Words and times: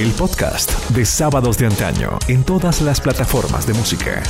el 0.00 0.12
podcast 0.12 0.72
de 0.90 1.04
Sábados 1.04 1.58
de 1.58 1.66
Antaño 1.66 2.18
en 2.26 2.42
todas 2.42 2.80
las 2.80 3.02
plataformas 3.02 3.66
de 3.66 3.74
música. 3.74 4.22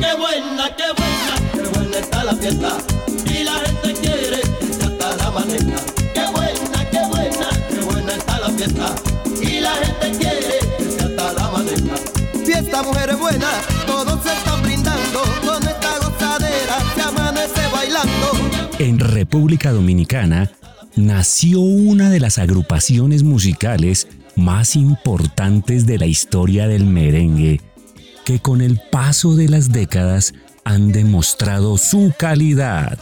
Qué 0.00 0.14
buena, 0.16 0.76
qué 0.76 0.84
buena, 0.96 1.34
qué 1.52 1.78
buena 1.78 1.98
está 1.98 2.24
la 2.24 2.34
fiesta. 2.34 2.78
Y 3.26 3.44
la 3.44 3.52
gente 3.52 3.92
quiere 4.00 4.40
que 4.40 4.84
hasta 4.84 5.16
la 5.16 5.30
mañana. 5.30 5.76
Qué 6.14 6.26
buena, 6.32 6.90
qué 6.90 7.06
buena, 7.06 7.48
qué 7.68 7.80
buena 7.80 8.12
está 8.14 8.38
la 8.38 8.48
fiesta. 8.48 8.94
Y 9.42 9.60
la 9.60 9.74
gente 9.74 10.18
quiere 10.18 10.58
que 10.78 11.04
hasta 11.04 11.32
la 11.34 11.50
mañana. 11.50 11.94
Fiesta, 12.46 12.82
mujeres 12.82 13.18
buenas, 13.18 13.66
En 18.80 18.98
República 18.98 19.72
Dominicana 19.72 20.50
nació 20.96 21.60
una 21.60 22.08
de 22.08 22.18
las 22.18 22.38
agrupaciones 22.38 23.22
musicales 23.22 24.08
más 24.36 24.74
importantes 24.74 25.84
de 25.84 25.98
la 25.98 26.06
historia 26.06 26.66
del 26.66 26.86
merengue, 26.86 27.60
que 28.24 28.38
con 28.38 28.62
el 28.62 28.80
paso 28.90 29.36
de 29.36 29.50
las 29.50 29.70
décadas 29.70 30.32
han 30.64 30.92
demostrado 30.92 31.76
su 31.76 32.14
calidad. 32.18 32.98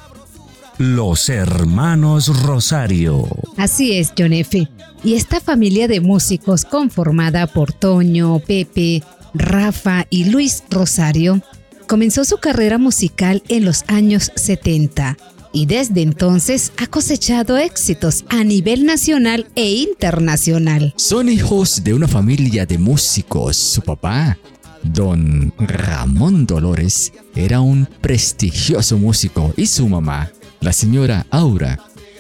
Los 0.79 1.29
hermanos 1.29 2.43
Rosario. 2.43 3.29
Así 3.57 3.93
es, 3.99 4.13
John 4.19 4.33
F. 4.33 4.69
Y 5.05 5.15
esta 5.15 5.41
familia 5.41 5.87
de 5.87 6.01
músicos 6.01 6.65
conformada 6.65 7.47
por 7.47 7.73
Toño, 7.73 8.41
Pepe, 8.41 9.05
Rafa 9.33 10.09
y 10.11 10.25
Luis 10.25 10.65
Rosario 10.71 11.41
comenzó 11.87 12.25
su 12.25 12.39
carrera 12.39 12.79
musical 12.79 13.45
en 13.47 13.65
los 13.65 13.85
años 13.87 14.33
70 14.35 15.17
y 15.53 15.67
desde 15.67 16.03
entonces 16.03 16.73
ha 16.77 16.87
cosechado 16.87 17.59
éxitos 17.59 18.25
a 18.29 18.45
nivel 18.45 18.85
nacional 18.85 19.47
e 19.55 19.71
internacional. 19.73 20.95
Son 20.97 21.29
hijos 21.29 21.83
de 21.85 21.95
una 21.95 22.09
familia 22.09 22.67
de 22.67 22.79
músicos. 22.79 23.57
Su 23.57 23.83
papá, 23.83 24.39
don 24.83 25.53
Ramón 25.59 26.47
Dolores, 26.47 27.13
era 27.35 27.61
un 27.61 27.89
prestigioso 28.01 28.99
músico 28.99 29.53
y 29.57 29.67
su 29.67 29.89
mamá, 29.89 30.31
la 30.61 30.73
señora 30.73 31.27
Aura, 31.31 31.79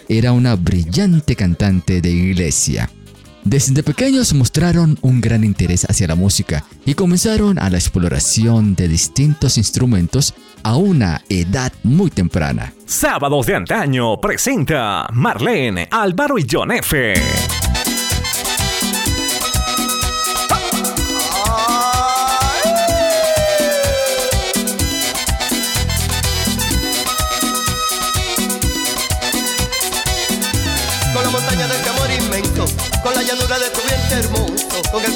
era 0.08 0.32
una 0.32 0.56
brillante 0.56 1.36
cantante 1.36 2.00
de 2.00 2.10
iglesia. 2.10 2.90
Desde 3.48 3.82
pequeños 3.82 4.34
mostraron 4.34 4.98
un 5.00 5.22
gran 5.22 5.42
interés 5.42 5.86
hacia 5.88 6.06
la 6.06 6.14
música 6.14 6.66
y 6.84 6.92
comenzaron 6.92 7.58
a 7.58 7.70
la 7.70 7.78
exploración 7.78 8.74
de 8.74 8.88
distintos 8.88 9.56
instrumentos 9.56 10.34
a 10.62 10.76
una 10.76 11.22
edad 11.30 11.72
muy 11.82 12.10
temprana. 12.10 12.74
Sábados 12.84 13.46
de 13.46 13.54
Antaño 13.54 14.20
presenta 14.20 15.06
Marlene, 15.14 15.88
Álvaro 15.90 16.38
y 16.38 16.46
John 16.46 16.72
F. 16.72 17.14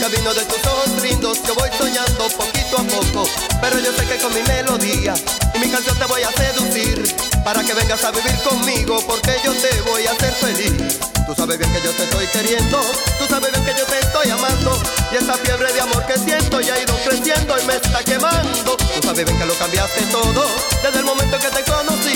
camino 0.03 0.35
de 0.35 0.45
tus 0.47 0.67
ojos 0.67 1.01
lindos, 1.01 1.39
yo 1.47 1.55
voy 1.55 1.71
soñando 1.79 2.27
poquito 2.31 2.77
a 2.77 2.83
poco. 2.83 3.31
Pero 3.61 3.79
yo 3.79 3.93
sé 3.93 4.05
que 4.05 4.19
con 4.19 4.35
mi 4.35 4.43
melodía 4.43 5.15
y 5.55 5.59
mi 5.61 5.71
canción 5.71 5.97
te 5.97 6.07
voy 6.07 6.23
a 6.25 6.33
seducir, 6.33 7.15
para 7.45 7.63
que 7.63 7.73
vengas 7.73 8.03
a 8.03 8.11
vivir 8.11 8.37
conmigo, 8.43 9.01
porque 9.07 9.37
yo 9.45 9.53
te 9.53 9.71
voy 9.83 10.05
a 10.07 10.11
hacer 10.11 10.35
feliz. 10.35 10.99
Tú 11.25 11.37
sabes 11.37 11.57
bien 11.57 11.73
que 11.73 11.81
yo 11.83 11.93
te 11.93 12.03
estoy 12.03 12.27
queriendo, 12.27 12.81
tú 13.21 13.27
sabes 13.29 13.53
bien 13.53 13.65
que 13.65 13.79
yo 13.79 13.87
te 13.87 14.01
estoy 14.01 14.29
amando, 14.31 14.77
y 15.13 15.17
esa 15.23 15.35
fiebre 15.35 15.73
de 15.73 15.81
amor 15.81 16.05
que 16.05 16.19
siento 16.19 16.61
ya 16.61 16.75
ha 16.75 16.81
ido 16.81 16.97
creciendo 17.05 17.55
y 17.61 17.65
me 17.65 17.75
está 17.77 18.03
quemando. 18.03 18.77
Tú 18.77 19.03
sabes 19.05 19.25
bien 19.25 19.39
que 19.39 19.47
lo 19.47 19.55
cambiaste 19.55 20.03
todo, 20.11 20.45
desde 20.83 20.99
el 20.99 21.05
momento 21.05 21.39
que 21.39 21.49
te 21.49 21.63
conocí, 21.63 22.15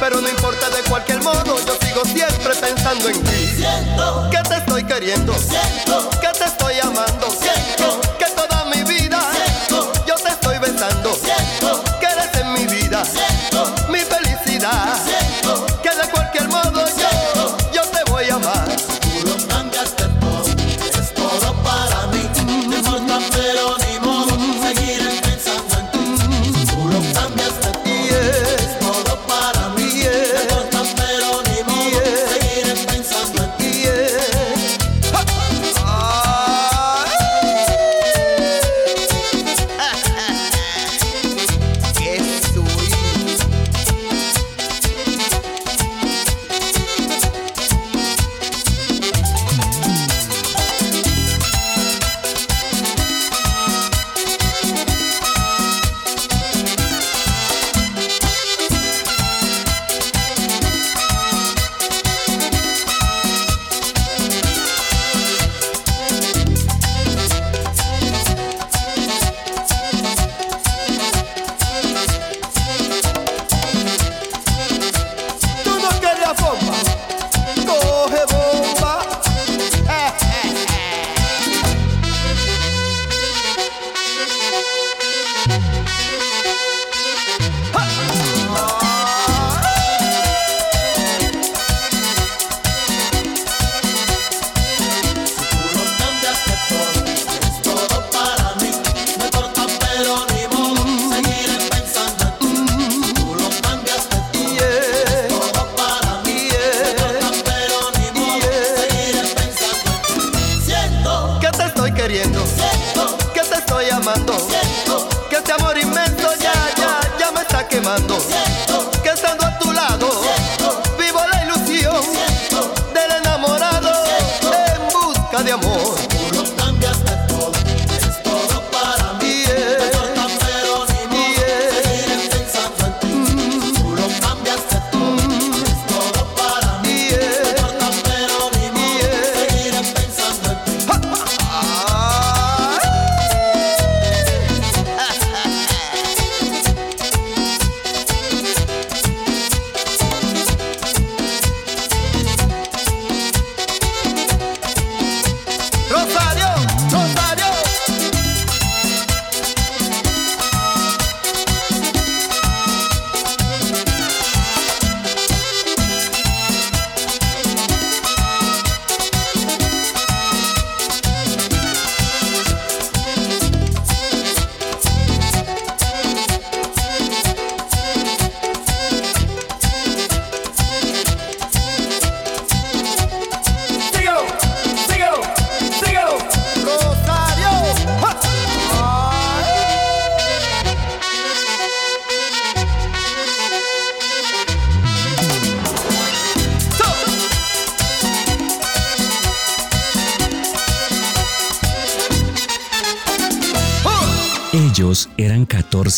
pero 0.00 0.20
no 0.20 0.28
importa 0.28 0.70
de 0.70 0.82
cualquier 0.84 1.22
modo, 1.22 1.56
yo 1.64 1.76
sigo 1.86 2.04
siempre 2.06 2.54
pensando 2.54 3.08
en 3.10 3.22
ti. 3.22 3.46
Siento, 3.56 4.28
Que 4.30 4.48
te 4.48 4.56
estoy 4.56 4.84
queriendo, 4.84 5.34
siento, 5.38 6.08
que 6.20 6.28
te 6.38 6.44
estoy 6.44 6.80
amando, 6.80 7.30
Siento. 7.30 8.09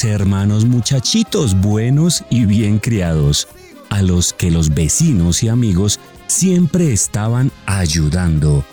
14 0.03 0.11
hermanos 0.11 0.65
muchachitos 0.65 1.55
buenos 1.61 2.25
y 2.29 2.45
bien 2.45 2.81
criados, 2.81 3.47
a 3.89 4.03
los 4.03 4.33
que 4.33 4.51
los 4.51 4.75
vecinos 4.75 5.45
y 5.45 5.49
amigos 5.49 6.01
siempre 6.27 6.93
estaban 6.93 7.53
ayudando. 7.67 8.65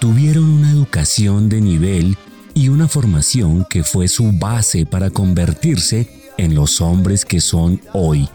Tuvieron 0.00 0.44
una 0.44 0.70
educación 0.70 1.48
de 1.48 1.62
nivel 1.62 2.18
y 2.52 2.68
una 2.68 2.88
formación 2.88 3.64
que 3.70 3.84
fue 3.84 4.06
su 4.06 4.32
base 4.32 4.84
para 4.84 5.08
convertirse 5.08 6.10
en 6.36 6.54
los 6.54 6.82
hombres 6.82 7.24
que 7.24 7.40
son 7.40 7.80
hoy 7.94 8.28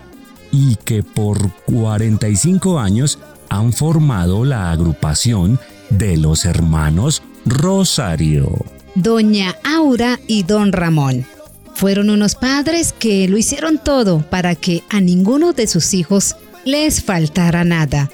y 0.51 0.77
que 0.77 1.03
por 1.03 1.51
45 1.65 2.79
años 2.79 3.19
han 3.49 3.71
formado 3.71 4.45
la 4.45 4.71
agrupación 4.71 5.59
de 5.91 6.17
los 6.17 6.45
hermanos 6.45 7.21
Rosario. 7.45 8.49
Doña 8.95 9.55
Aura 9.63 10.19
y 10.27 10.41
Don 10.41 10.71
Ramón 10.71 11.27
fueron 11.75 12.09
unos 12.09 12.35
padres 12.35 12.93
que 12.97 13.27
lo 13.27 13.37
hicieron 13.37 13.77
todo 13.77 14.21
para 14.29 14.55
que 14.55 14.83
a 14.89 15.01
ninguno 15.01 15.53
de 15.53 15.67
sus 15.67 15.93
hijos 15.93 16.35
les 16.63 17.03
faltara 17.03 17.63
nada. 17.63 18.09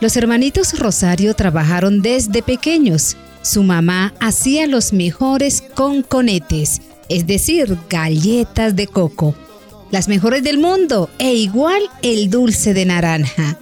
Los 0.00 0.16
hermanitos 0.16 0.78
Rosario 0.78 1.34
trabajaron 1.34 2.02
desde 2.02 2.42
pequeños. 2.42 3.16
Su 3.42 3.62
mamá 3.62 4.12
hacía 4.20 4.66
los 4.66 4.92
mejores 4.92 5.62
conconetes, 5.74 6.82
es 7.08 7.26
decir, 7.26 7.78
galletas 7.88 8.74
de 8.74 8.86
coco, 8.86 9.34
las 9.90 10.08
mejores 10.08 10.42
del 10.42 10.58
mundo 10.58 11.08
e 11.18 11.34
igual 11.34 11.82
el 12.02 12.28
dulce 12.30 12.74
de 12.74 12.84
naranja. 12.84 13.58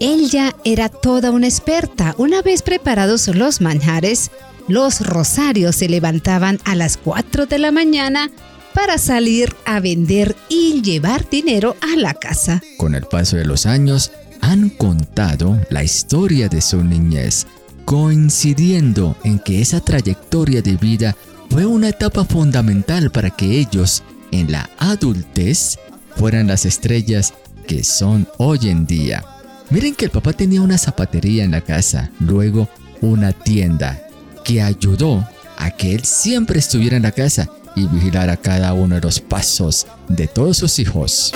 Ella 0.00 0.54
era 0.64 0.88
toda 0.88 1.30
una 1.30 1.46
experta. 1.46 2.14
Una 2.18 2.42
vez 2.42 2.62
preparados 2.62 3.28
los 3.28 3.60
manjares, 3.60 4.30
los 4.68 5.00
rosarios 5.00 5.76
se 5.76 5.88
levantaban 5.88 6.58
a 6.64 6.74
las 6.74 6.96
4 6.96 7.46
de 7.46 7.58
la 7.58 7.70
mañana 7.70 8.30
para 8.76 8.98
salir 8.98 9.56
a 9.64 9.80
vender 9.80 10.36
y 10.50 10.82
llevar 10.82 11.26
dinero 11.30 11.76
a 11.80 11.96
la 11.96 12.12
casa. 12.12 12.62
Con 12.76 12.94
el 12.94 13.04
paso 13.04 13.38
de 13.38 13.46
los 13.46 13.64
años, 13.64 14.12
han 14.42 14.68
contado 14.68 15.58
la 15.70 15.82
historia 15.82 16.50
de 16.50 16.60
su 16.60 16.84
niñez, 16.84 17.46
coincidiendo 17.86 19.16
en 19.24 19.38
que 19.38 19.62
esa 19.62 19.80
trayectoria 19.80 20.60
de 20.60 20.76
vida 20.76 21.16
fue 21.48 21.64
una 21.64 21.88
etapa 21.88 22.26
fundamental 22.26 23.10
para 23.10 23.30
que 23.30 23.58
ellos, 23.58 24.02
en 24.30 24.52
la 24.52 24.68
adultez, 24.76 25.78
fueran 26.14 26.46
las 26.46 26.66
estrellas 26.66 27.32
que 27.66 27.82
son 27.82 28.28
hoy 28.36 28.68
en 28.68 28.86
día. 28.86 29.24
Miren 29.70 29.94
que 29.94 30.04
el 30.04 30.10
papá 30.10 30.34
tenía 30.34 30.60
una 30.60 30.76
zapatería 30.76 31.44
en 31.44 31.52
la 31.52 31.62
casa, 31.62 32.10
luego 32.20 32.68
una 33.00 33.32
tienda, 33.32 34.06
que 34.44 34.60
ayudó 34.60 35.26
a 35.56 35.70
que 35.70 35.94
él 35.94 36.04
siempre 36.04 36.58
estuviera 36.58 36.98
en 36.98 37.04
la 37.04 37.12
casa 37.12 37.48
y 37.76 37.86
vigilara 37.86 38.36
cada 38.36 38.72
uno 38.72 38.96
de 38.96 39.02
los 39.02 39.20
pasos 39.20 39.86
de 40.08 40.26
todos 40.26 40.56
sus 40.56 40.78
hijos. 40.80 41.32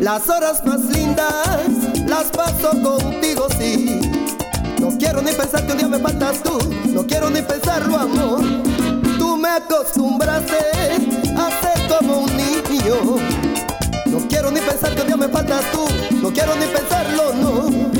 Las 0.00 0.28
horas 0.28 0.64
más 0.64 0.80
lindas 0.84 1.34
las 2.06 2.24
paso 2.26 2.70
contigo, 2.80 3.48
sí. 3.58 4.00
No 4.78 4.96
quiero 4.96 5.20
ni 5.22 5.32
pensar 5.32 5.66
que 5.66 5.72
un 5.72 5.78
día 5.78 5.88
me 5.88 5.98
faltas 5.98 6.42
tú, 6.42 6.56
no 6.90 7.04
quiero 7.04 7.30
ni 7.30 7.42
pensarlo, 7.42 7.98
amor. 7.98 8.93
Me 9.44 9.50
acostumbraste 9.50 10.56
a 11.36 11.50
ser 11.50 11.86
como 11.86 12.20
un 12.20 12.30
niño. 12.34 12.94
No 14.06 14.26
quiero 14.26 14.50
ni 14.50 14.58
pensar 14.58 14.94
que 14.94 15.02
un 15.02 15.06
día 15.06 15.16
me 15.18 15.28
faltas 15.28 15.70
tú, 15.70 15.86
no 16.22 16.32
quiero 16.32 16.56
ni 16.56 16.64
pensarlo, 16.64 17.34
no. 17.34 17.93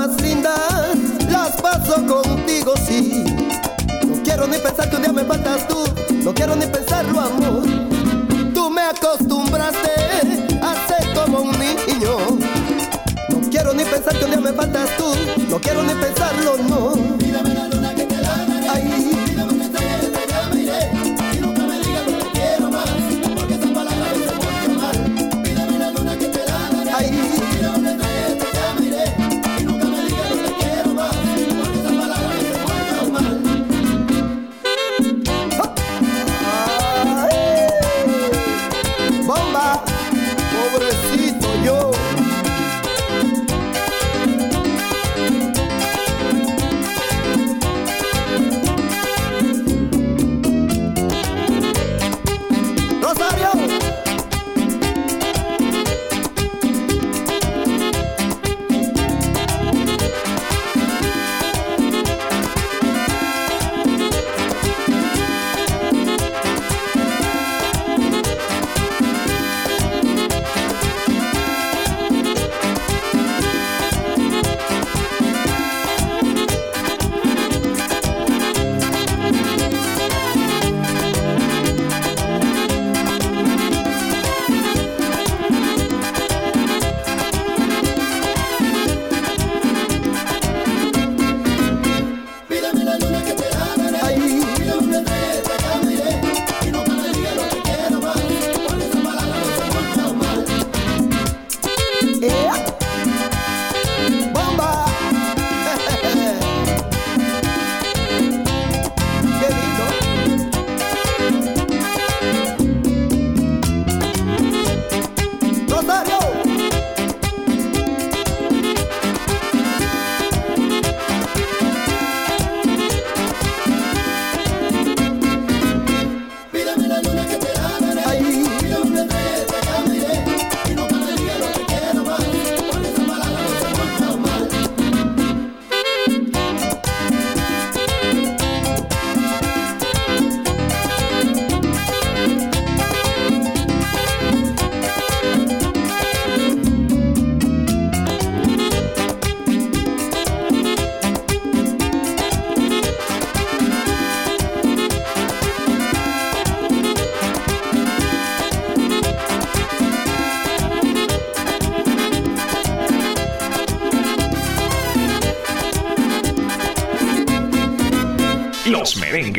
Las 0.00 0.16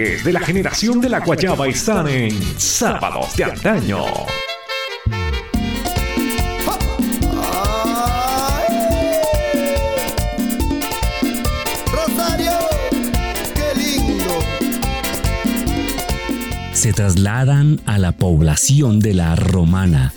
merengues 0.02 0.24
de 0.24 0.34
la 0.34 0.40
generación 0.40 1.02
de 1.02 1.10
la 1.10 1.20
Guayaba 1.20 1.68
están 1.68 2.08
en 2.08 2.32
Sábados 2.60 3.36
de 3.36 3.44
Antaño. 3.44 4.06
Rosario, 11.92 12.52
qué 13.56 13.80
lindo. 13.80 14.34
se 16.74 16.94
trasladan 16.94 17.80
a 17.86 17.98
la 17.98 18.12
población 18.14 19.00
de 19.00 19.14
la 19.14 19.36
Romana. 19.36 20.14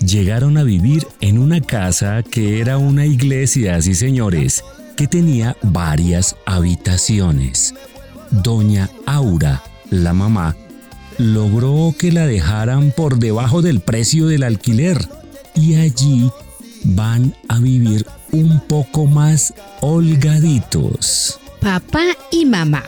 Llegaron 0.00 0.58
a 0.58 0.64
vivir 0.64 1.06
en 1.20 1.38
una 1.38 1.60
casa 1.60 2.24
que 2.24 2.60
era 2.60 2.76
una 2.76 3.06
iglesia, 3.06 3.80
sí 3.80 3.94
señores, 3.94 4.64
que 4.96 5.06
tenía 5.06 5.56
varias 5.62 6.36
habitaciones. 6.44 7.74
Doña 8.32 8.88
Aura, 9.12 9.62
la 9.90 10.14
mamá, 10.14 10.56
logró 11.18 11.94
que 11.98 12.12
la 12.12 12.26
dejaran 12.26 12.92
por 12.96 13.18
debajo 13.18 13.60
del 13.60 13.80
precio 13.80 14.26
del 14.26 14.42
alquiler 14.42 15.06
y 15.54 15.74
allí 15.74 16.30
van 16.84 17.34
a 17.48 17.58
vivir 17.58 18.06
un 18.30 18.60
poco 18.60 19.06
más 19.06 19.52
holgaditos. 19.82 21.38
Papá 21.60 22.04
y 22.30 22.46
mamá 22.46 22.84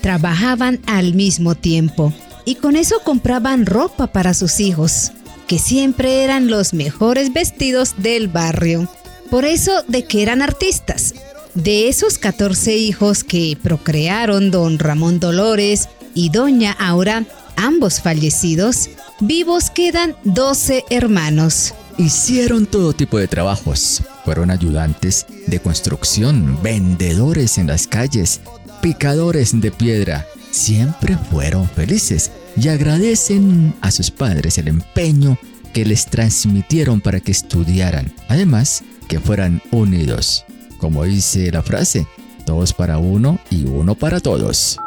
trabajaban 0.00 0.80
al 0.86 1.14
mismo 1.14 1.56
tiempo 1.56 2.12
y 2.44 2.54
con 2.54 2.76
eso 2.76 3.00
compraban 3.02 3.66
ropa 3.66 4.06
para 4.06 4.32
sus 4.32 4.60
hijos, 4.60 5.10
que 5.48 5.58
siempre 5.58 6.22
eran 6.22 6.48
los 6.48 6.72
mejores 6.72 7.32
vestidos 7.32 7.94
del 7.98 8.28
barrio. 8.28 8.88
Por 9.28 9.44
eso 9.44 9.72
de 9.88 10.04
que 10.04 10.22
eran 10.22 10.40
artistas. 10.40 11.14
De 11.54 11.88
esos 11.88 12.18
14 12.18 12.76
hijos 12.76 13.22
que 13.22 13.56
procrearon 13.62 14.50
don 14.50 14.80
Ramón 14.80 15.20
Dolores 15.20 15.88
y 16.12 16.30
doña 16.30 16.72
Aura, 16.72 17.24
ambos 17.56 18.00
fallecidos, 18.00 18.90
vivos 19.20 19.70
quedan 19.70 20.16
12 20.24 20.84
hermanos. 20.90 21.72
Hicieron 21.96 22.66
todo 22.66 22.92
tipo 22.92 23.18
de 23.18 23.28
trabajos. 23.28 24.02
Fueron 24.24 24.50
ayudantes 24.50 25.26
de 25.46 25.60
construcción, 25.60 26.60
vendedores 26.60 27.56
en 27.56 27.68
las 27.68 27.86
calles, 27.86 28.40
picadores 28.82 29.60
de 29.60 29.70
piedra. 29.70 30.26
Siempre 30.50 31.16
fueron 31.30 31.68
felices 31.68 32.32
y 32.56 32.66
agradecen 32.66 33.74
a 33.80 33.92
sus 33.92 34.10
padres 34.10 34.58
el 34.58 34.66
empeño 34.66 35.38
que 35.72 35.84
les 35.84 36.06
transmitieron 36.06 37.00
para 37.00 37.20
que 37.20 37.30
estudiaran. 37.30 38.12
Además, 38.28 38.82
que 39.08 39.20
fueran 39.20 39.62
unidos. 39.70 40.44
Como 40.84 41.04
dice 41.04 41.50
la 41.50 41.62
frase, 41.62 42.06
todos 42.44 42.74
para 42.74 42.98
uno 42.98 43.38
y 43.48 43.64
uno 43.64 43.94
para 43.94 44.20
todos. 44.20 44.78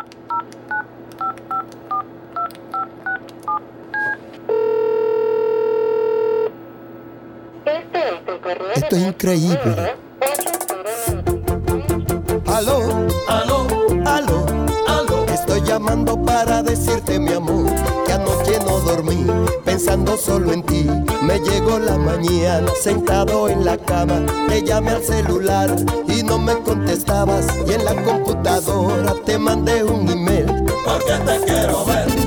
Esto 8.75 8.95
es 8.95 9.07
increíble. 9.07 9.95
Aló, 12.45 13.07
Aló, 13.27 13.67
aló, 14.05 14.45
aló, 14.85 15.25
estoy 15.33 15.61
llamando 15.63 16.21
para 16.21 16.61
decirte 16.61 17.17
mi 17.19 17.31
pensando 19.77 20.17
solo 20.17 20.53
en 20.53 20.63
ti. 20.63 20.87
Me 21.21 21.39
llegó 21.39 21.77
la 21.77 21.99
mañana 21.99 22.71
sentado 22.81 23.47
en 23.47 23.63
la 23.63 23.77
cama, 23.77 24.25
te 24.49 24.63
llamé 24.63 24.89
al 24.89 25.03
celular 25.03 25.69
y 26.07 26.23
no 26.23 26.39
me 26.39 26.55
contestabas 26.63 27.45
y 27.67 27.73
en 27.73 27.85
la 27.85 27.93
computadora 28.03 29.13
te 29.23 29.37
mandé 29.37 29.83
un 29.83 30.09
email. 30.09 30.47
porque 30.83 31.13
te 31.25 31.45
quiero 31.45 31.85
ver. 31.85 32.26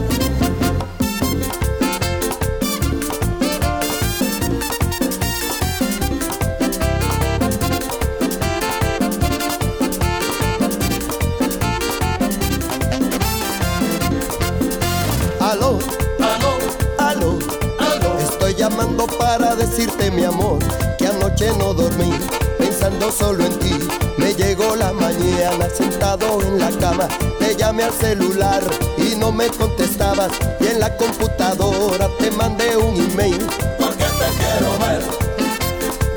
Solo 23.10 23.44
en 23.44 23.58
ti. 23.58 23.78
Me 24.16 24.34
llegó 24.34 24.76
la 24.76 24.92
mañana 24.92 25.68
sentado 25.74 26.40
en 26.42 26.58
la 26.58 26.70
cama, 26.78 27.08
te 27.38 27.56
llamé 27.56 27.84
al 27.84 27.92
celular 27.92 28.62
y 28.96 29.16
no 29.16 29.32
me 29.32 29.48
contestabas 29.48 30.30
y 30.60 30.66
en 30.66 30.80
la 30.80 30.96
computadora 30.96 32.08
te 32.18 32.30
mandé 32.30 32.76
un 32.76 32.96
email. 32.96 33.38
porque 33.78 34.04
te 34.04 34.28
quiero 34.38 34.78
ver. 34.78 35.02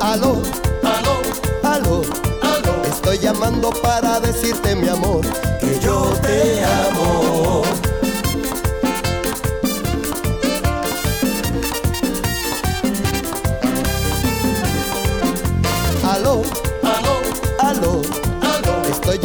Aló, 0.02 0.42
Aló, 0.84 1.22
aló, 1.64 2.02
aló, 2.42 2.84
estoy 2.86 3.18
llamando 3.20 3.70
para 3.82 4.20
decirte 4.20 4.76
mi 4.76 4.90
amor 4.90 5.22
que 5.60 5.80
yo 5.80 6.12
te 6.22 6.64
amo. 6.64 7.62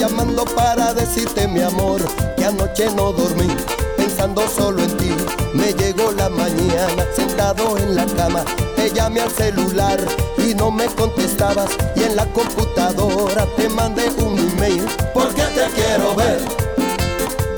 Llamando 0.09 0.45
para 0.45 0.95
decirte 0.95 1.47
mi 1.49 1.61
amor 1.61 2.00
que 2.37 2.45
anoche 2.45 2.88
no 2.95 3.12
dormí 3.12 3.49
pensando 3.97 4.49
solo 4.49 4.83
en 4.83 4.97
ti. 4.97 5.11
Me 5.53 5.73
llegó 5.75 6.12
la 6.12 6.29
mañana 6.29 7.05
sentado 7.15 7.77
en 7.79 7.95
la 7.95 8.07
cama, 8.07 8.45
te 8.77 8.91
llamé 8.91 9.21
al 9.21 9.31
celular 9.31 9.99
y 10.38 10.55
no 10.55 10.71
me 10.71 10.87
contestabas 10.87 11.71
y 11.95 12.05
en 12.05 12.17
la 12.17 12.27
computadora 12.27 13.47
te 13.57 13.69
mandé 13.69 14.09
un 14.25 14.38
email. 14.38 14.87
porque 15.12 15.43
te 15.43 15.67
quiero 15.75 16.15
ver. 16.15 16.41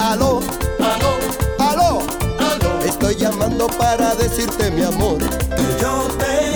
Aló, 0.01 0.41
Aló, 0.79 1.13
aló, 1.59 1.99
aló, 2.39 2.85
estoy 2.85 3.15
llamando 3.17 3.67
para 3.69 4.15
decirte 4.15 4.71
mi 4.71 4.83
amor. 4.83 5.19
que 5.19 5.81
yo 5.81 6.09
te 6.19 6.50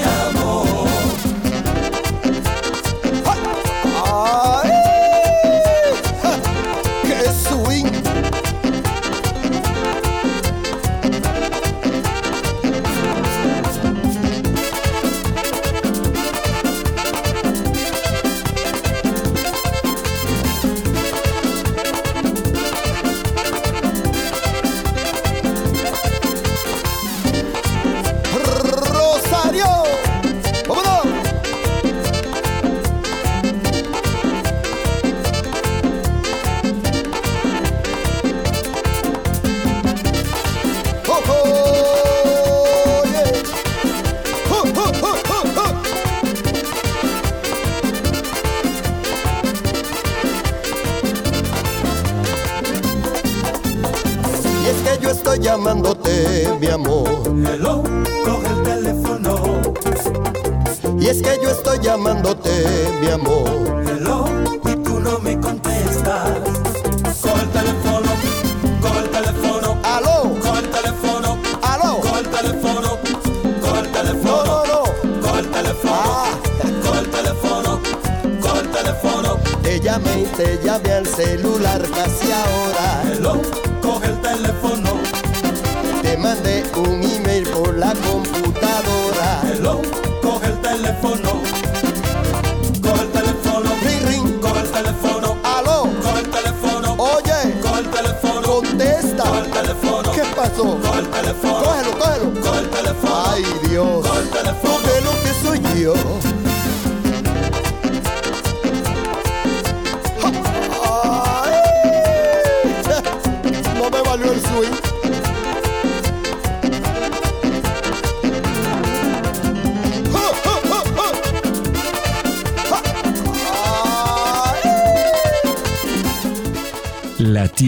Paso. 100.57 100.79
Corta 100.81 101.21
el. 101.21 101.64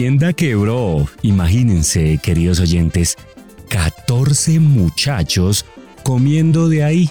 Tienda 0.07 0.31
quebró. 0.31 1.05
Imagínense, 1.21 2.17
queridos 2.23 2.61
oyentes, 2.61 3.17
14 3.67 4.61
muchachos 4.61 5.65
comiendo 6.03 6.69
de 6.69 6.85
ahí. 6.85 7.09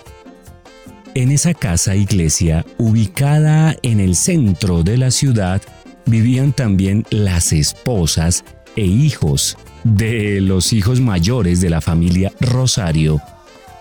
En 1.14 1.30
esa 1.30 1.52
casa 1.52 1.94
iglesia, 1.94 2.64
ubicada 2.78 3.76
en 3.82 4.00
el 4.00 4.16
centro 4.16 4.82
de 4.82 4.96
la 4.96 5.10
ciudad, 5.10 5.60
vivían 6.06 6.54
también 6.54 7.04
las 7.10 7.52
esposas 7.52 8.46
e 8.76 8.86
hijos 8.86 9.58
de 9.84 10.40
los 10.40 10.72
hijos 10.72 10.98
mayores 10.98 11.60
de 11.60 11.68
la 11.68 11.82
familia 11.82 12.32
Rosario. 12.40 13.20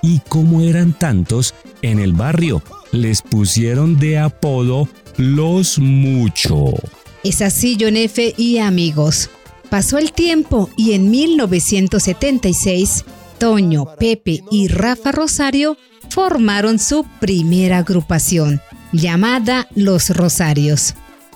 Y 0.01 0.19
como 0.27 0.60
eran 0.60 0.91
tantos 0.91 1.56
en 1.82 1.99
el 1.99 2.12
barrio, 2.12 2.62
les 2.91 3.21
pusieron 3.21 3.97
de 3.97 4.19
apodo 4.19 4.89
los 5.15 5.80
mucho. 5.80 6.73
Es 7.25 7.41
así, 7.41 7.75
John 7.81 7.97
F. 7.97 8.35
y 8.38 8.59
amigos. 8.59 9.31
Pasó 9.71 9.97
el 9.97 10.11
tiempo 10.11 10.69
y 10.77 10.91
en 10.91 11.09
1976, 11.09 13.03
Toño, 13.39 13.95
Pepe 13.97 14.43
y 14.51 14.67
Rafa 14.67 15.11
Rosario 15.11 15.75
formaron 16.09 16.77
su 16.77 17.03
primera 17.19 17.79
agrupación, 17.79 18.61
llamada 18.91 19.67
Los 19.73 20.15
Rosarios. 20.15 20.93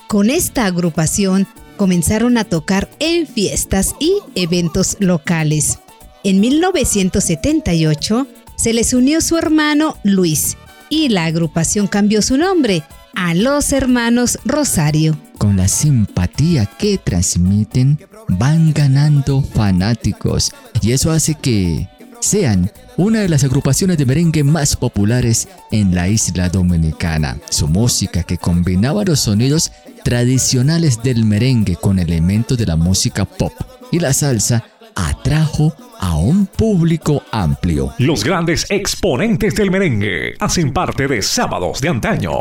Con 0.07 0.29
esta 0.29 0.67
agrupación 0.67 1.47
comenzaron 1.75 2.37
a 2.37 2.43
tocar 2.43 2.87
en 2.99 3.25
fiestas 3.25 3.95
y 3.99 4.13
eventos 4.35 4.95
locales. 4.99 5.79
En 6.23 6.39
1978 6.39 8.27
se 8.57 8.73
les 8.73 8.93
unió 8.93 9.21
su 9.21 9.37
hermano 9.37 9.97
Luis 10.03 10.55
y 10.87 11.09
la 11.09 11.25
agrupación 11.25 11.87
cambió 11.87 12.21
su 12.21 12.37
nombre 12.37 12.83
a 13.15 13.33
los 13.33 13.71
hermanos 13.73 14.37
Rosario 14.45 15.17
con 15.39 15.57
la 15.57 15.67
simpatía 15.67 16.67
que 16.67 16.99
transmiten, 16.99 17.97
van 18.27 18.73
ganando 18.73 19.41
fanáticos 19.41 20.51
y 20.81 20.91
eso 20.91 21.11
hace 21.11 21.33
que 21.33 21.89
sean 22.19 22.71
una 22.97 23.21
de 23.21 23.29
las 23.29 23.45
agrupaciones 23.45 23.97
de 23.97 24.05
merengue 24.05 24.43
más 24.43 24.75
populares 24.75 25.47
en 25.71 25.95
la 25.95 26.09
isla 26.09 26.49
dominicana. 26.49 27.37
Su 27.49 27.67
música 27.69 28.23
que 28.23 28.37
combinaba 28.37 29.05
los 29.05 29.21
sonidos 29.21 29.71
tradicionales 30.03 31.01
del 31.01 31.23
merengue 31.23 31.77
con 31.77 31.97
elementos 31.97 32.57
de 32.57 32.65
la 32.65 32.75
música 32.75 33.23
pop 33.23 33.53
y 33.91 33.99
la 33.99 34.11
salsa 34.11 34.65
atrajo 34.95 35.73
a 35.99 36.17
un 36.17 36.45
público 36.45 37.23
amplio. 37.31 37.93
Los 37.97 38.25
grandes 38.25 38.65
exponentes 38.69 39.55
del 39.55 39.71
merengue 39.71 40.35
hacen 40.39 40.73
parte 40.73 41.07
de 41.07 41.21
Sábados 41.21 41.79
de 41.79 41.87
Antaño. 41.87 42.39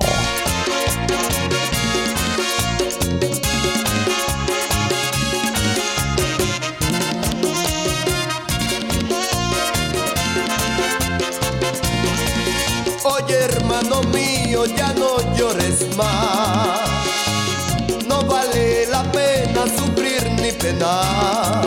Penar 20.78 21.62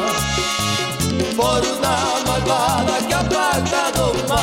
por 1.35 1.61
una 1.77 1.97
malvada 2.25 2.97
que 3.07 3.13
ha 3.13 3.23
pagado 3.29 4.13
más. 4.27 4.39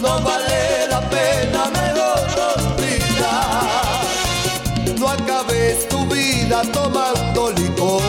No 0.00 0.20
vale 0.20 0.86
la 0.88 1.00
pena, 1.10 1.70
mejor 1.70 2.26
olvidar. 2.56 4.02
No 4.98 5.08
acabes 5.08 5.88
tu 5.88 6.06
vida 6.06 6.62
tomando 6.72 7.50
licor. 7.52 8.02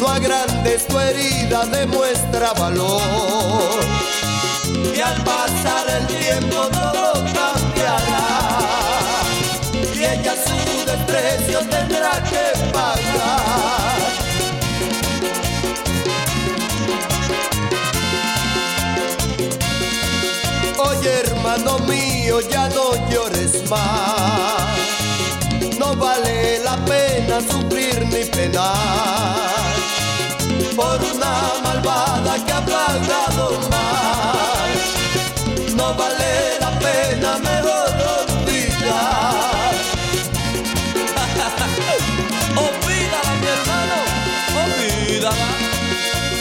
No 0.00 0.08
agrandes 0.08 0.86
tu 0.86 0.98
herida, 0.98 1.64
demuestra 1.66 2.52
valor 2.54 3.82
y 4.96 5.00
al 5.00 5.22
pasar 5.22 5.86
el 5.88 6.06
tiempo 6.06 6.68
todo 6.72 7.12
cambiará 7.32 8.26
y 9.94 10.04
ella 10.04 10.34
su 10.44 10.84
desprecio 10.84 11.60
tendrá 11.60 12.22
que 12.24 12.51
Oye 20.78 21.10
hermano 21.24 21.78
mío, 21.80 22.40
ya 22.40 22.68
no 22.68 22.92
llores 23.10 23.68
más, 23.68 24.78
no 25.78 25.94
vale 25.96 26.58
la 26.64 26.76
pena 26.84 27.40
sufrir 27.40 28.04
ni 28.06 28.24
penar 28.24 29.72
por 30.76 31.00
una 31.14 31.32
malvada 31.62 32.34
que 32.44 32.52
ha 32.52 32.60
pagado 32.60 33.58
mal. 33.70 34.72
No 35.76 35.94
vale 35.94 36.58
la 36.60 36.70
pena, 36.78 37.38
mejor 37.38 37.71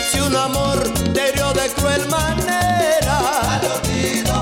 Si 0.10 0.20
un 0.20 0.36
amor 0.36 0.82
te 1.14 1.32
dio 1.34 1.54
de 1.54 1.70
cruel 1.70 2.08
manera, 2.10 3.20
al 3.54 3.62
olvido 3.74 4.41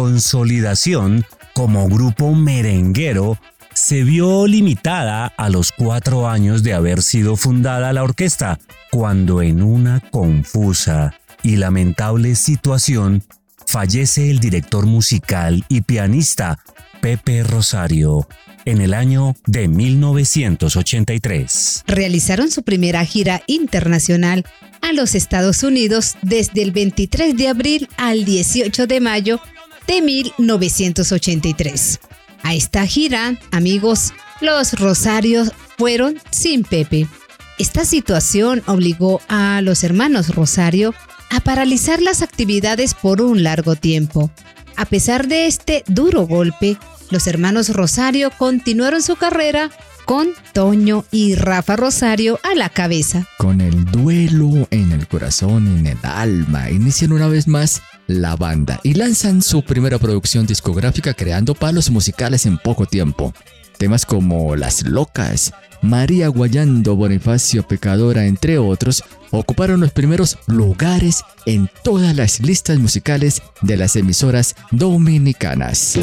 consolidación 0.00 1.26
como 1.52 1.86
grupo 1.86 2.34
merenguero 2.34 3.36
se 3.74 4.02
vio 4.02 4.46
limitada 4.46 5.26
a 5.26 5.50
los 5.50 5.72
cuatro 5.72 6.26
años 6.26 6.62
de 6.62 6.72
haber 6.72 7.02
sido 7.02 7.36
fundada 7.36 7.92
la 7.92 8.02
orquesta, 8.02 8.58
cuando 8.90 9.42
en 9.42 9.62
una 9.62 10.00
confusa 10.10 11.12
y 11.42 11.56
lamentable 11.56 12.34
situación 12.34 13.22
fallece 13.66 14.30
el 14.30 14.40
director 14.40 14.86
musical 14.86 15.66
y 15.68 15.82
pianista 15.82 16.60
Pepe 17.02 17.42
Rosario 17.42 18.26
en 18.64 18.80
el 18.80 18.94
año 18.94 19.34
de 19.44 19.68
1983. 19.68 21.84
Realizaron 21.86 22.50
su 22.50 22.62
primera 22.62 23.04
gira 23.04 23.42
internacional 23.46 24.46
a 24.80 24.94
los 24.94 25.14
Estados 25.14 25.62
Unidos 25.62 26.14
desde 26.22 26.62
el 26.62 26.72
23 26.72 27.36
de 27.36 27.48
abril 27.48 27.86
al 27.98 28.24
18 28.24 28.86
de 28.86 29.00
mayo 29.00 29.42
de 29.90 30.02
1983. 30.02 32.00
A 32.44 32.54
esta 32.54 32.86
gira, 32.86 33.36
amigos, 33.50 34.12
los 34.40 34.74
Rosarios 34.74 35.50
fueron 35.78 36.16
sin 36.30 36.62
Pepe. 36.62 37.08
Esta 37.58 37.84
situación 37.84 38.62
obligó 38.66 39.20
a 39.26 39.60
los 39.62 39.82
hermanos 39.82 40.32
Rosario 40.32 40.94
a 41.32 41.40
paralizar 41.40 42.00
las 42.00 42.22
actividades 42.22 42.94
por 42.94 43.20
un 43.20 43.42
largo 43.42 43.74
tiempo. 43.74 44.30
A 44.76 44.84
pesar 44.84 45.26
de 45.26 45.48
este 45.48 45.82
duro 45.88 46.24
golpe, 46.24 46.76
los 47.10 47.26
hermanos 47.26 47.70
Rosario 47.70 48.30
continuaron 48.38 49.02
su 49.02 49.16
carrera 49.16 49.72
con 50.10 50.30
Toño 50.52 51.04
y 51.12 51.36
Rafa 51.36 51.76
Rosario 51.76 52.40
a 52.42 52.56
la 52.56 52.68
cabeza. 52.68 53.28
Con 53.38 53.60
el 53.60 53.84
duelo 53.84 54.66
en 54.72 54.90
el 54.90 55.06
corazón 55.06 55.68
y 55.68 55.78
en 55.78 55.86
el 55.86 55.98
alma, 56.02 56.68
inician 56.68 57.12
una 57.12 57.28
vez 57.28 57.46
más 57.46 57.80
la 58.08 58.34
banda 58.34 58.80
y 58.82 58.94
lanzan 58.94 59.40
su 59.40 59.62
primera 59.62 60.00
producción 60.00 60.46
discográfica 60.46 61.14
creando 61.14 61.54
palos 61.54 61.90
musicales 61.90 62.44
en 62.44 62.58
poco 62.58 62.86
tiempo. 62.86 63.32
Temas 63.78 64.04
como 64.04 64.56
Las 64.56 64.82
Locas, 64.82 65.52
María 65.80 66.26
Guayando, 66.26 66.96
Bonifacio 66.96 67.62
Pecadora, 67.62 68.26
entre 68.26 68.58
otros, 68.58 69.04
ocuparon 69.30 69.78
los 69.78 69.92
primeros 69.92 70.38
lugares 70.48 71.22
en 71.46 71.70
todas 71.84 72.16
las 72.16 72.40
listas 72.40 72.80
musicales 72.80 73.42
de 73.62 73.76
las 73.76 73.94
emisoras 73.94 74.56
dominicanas. 74.72 75.96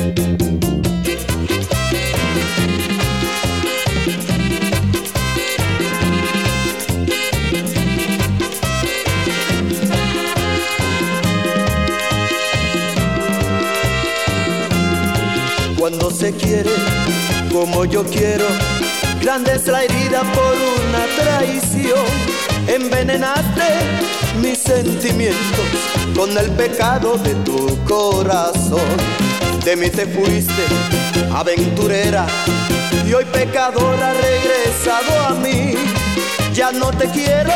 Se 16.17 16.33
quiere 16.33 16.71
como 17.51 17.85
yo 17.85 18.03
quiero, 18.03 18.45
grande 19.21 19.53
es 19.53 19.67
la 19.67 19.83
herida 19.83 20.21
por 20.33 20.55
una 20.55 21.05
traición. 21.15 22.05
Envenenaste 22.67 23.63
mis 24.41 24.57
sentimientos 24.57 25.67
con 26.15 26.35
el 26.35 26.49
pecado 26.51 27.17
de 27.19 27.35
tu 27.45 27.77
corazón. 27.85 28.89
De 29.63 29.75
mí 29.75 29.91
te 29.91 30.07
fuiste, 30.07 30.63
aventurera, 31.31 32.25
y 33.07 33.13
hoy 33.13 33.25
pecadora 33.25 34.13
regresado 34.13 35.27
a 35.27 35.33
mí. 35.35 35.75
Ya 36.53 36.71
no 36.71 36.89
te 36.89 37.07
quiero 37.09 37.53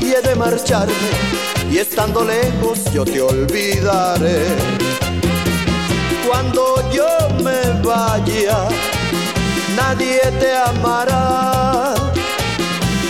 y 0.00 0.12
he 0.12 0.22
de 0.22 0.34
marcharme, 0.34 1.12
y 1.70 1.78
estando 1.78 2.24
lejos 2.24 2.80
yo 2.92 3.04
te 3.04 3.20
olvidaré 3.20 5.05
cuando 6.36 6.76
yo 6.92 7.08
me 7.42 7.60
vaya, 7.82 8.68
nadie 9.74 10.20
te 10.38 10.54
amará, 10.54 11.94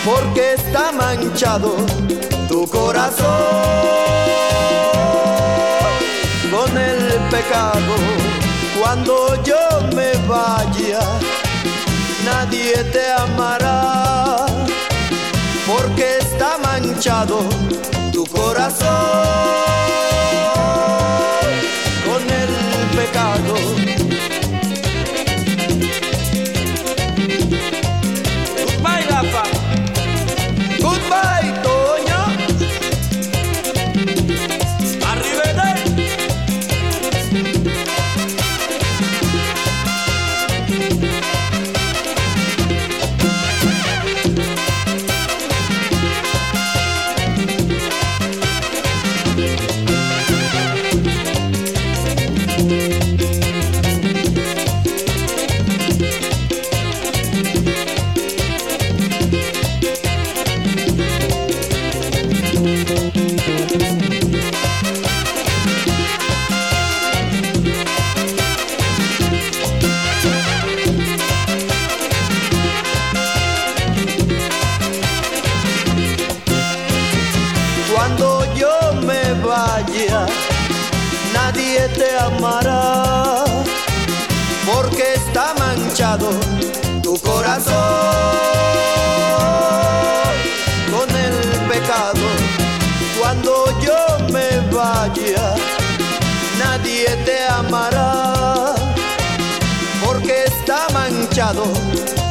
porque 0.05 0.55
está 0.55 0.93
manchado 0.93 1.75
tu 2.49 2.69
corazón 2.69 3.27
con 6.53 6.79
el 6.79 7.03
pecado. 7.29 7.95
Cuando 8.79 9.43
yo 9.43 9.59
me 9.97 10.12
vaya, 10.29 11.01
nadie 12.25 12.77
te 12.95 13.11
amará, 13.11 14.47
porque 15.67 16.19
está 16.19 16.59
manchado 16.59 17.41
tu 18.12 18.25
corazón 18.27 19.67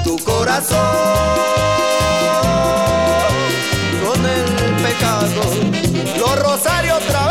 tu 0.04 0.18
corazón 0.26 0.78
con 4.06 4.26
el 4.26 4.84
pecado. 4.84 5.42
Los 6.18 6.40
rosarios 6.40 6.98
otra 7.02 7.25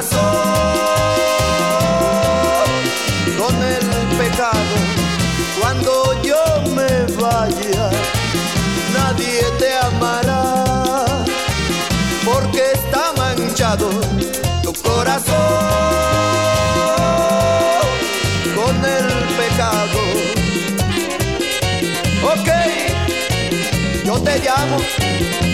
corazón 0.00 0.30
con 3.36 3.54
el 3.62 3.86
pecado. 4.16 4.76
Cuando 5.60 6.22
yo 6.22 6.42
me 6.74 7.04
vaya, 7.20 7.90
nadie 8.94 9.42
te 9.58 9.76
amará, 9.76 11.04
porque 12.24 12.72
está 12.72 13.12
manchado 13.16 13.90
tu 14.62 14.72
corazón 14.82 15.36
con 18.54 18.76
el 18.84 19.06
pecado. 19.36 20.00
Ok, 22.22 22.48
yo 24.06 24.18
te 24.22 24.38
llamo. 24.38 25.49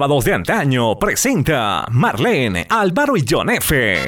Sábados 0.00 0.24
de 0.24 0.32
antaño 0.32 0.98
presenta 0.98 1.84
Marlene, 1.90 2.66
Álvaro 2.70 3.18
y 3.18 3.24
John 3.28 3.50
F. 3.50 3.98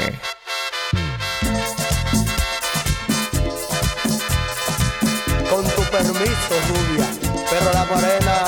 Con 5.51 5.63
tu 5.63 5.83
permiso, 5.91 6.55
rubia, 6.71 7.07
pero 7.51 7.73
la 7.75 7.85
morena. 7.85 8.45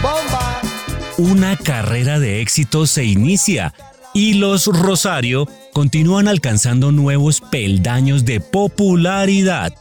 ¡Bomba! 0.00 0.60
Una 1.18 1.56
carrera 1.56 2.20
de 2.20 2.42
éxito 2.42 2.86
se 2.86 3.02
inicia 3.02 3.74
y 4.12 4.34
los 4.34 4.66
Rosario 4.68 5.48
continúan 5.72 6.28
alcanzando 6.28 6.92
nuevos 6.92 7.40
peldaños 7.40 8.24
de 8.24 8.38
popularidad 8.38 9.74